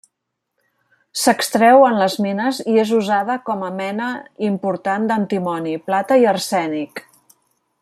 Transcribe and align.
S'extreu 1.23 1.83
en 1.89 1.97
les 2.03 2.15
mines 2.27 2.61
i 2.73 2.79
és 2.85 2.95
usada 3.01 3.37
com 3.51 3.67
a 3.67 3.71
mena 3.83 4.09
important 4.49 5.07
d'antimoni, 5.13 5.77
plata 5.91 6.19
i 6.25 6.27
arsènic. 6.35 7.05